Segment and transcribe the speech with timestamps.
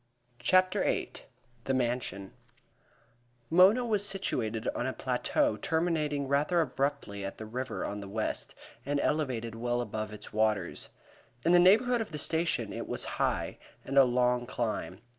[0.39, 1.11] CHAPTER VIII
[1.65, 2.33] The Mansion
[3.51, 8.55] Mona was situated on a plateau terminating rather abruptly at the river on the west,
[8.83, 10.89] and elevated well above its waters.
[11.45, 15.01] In the neighborhood of the station it was high, and a long climb.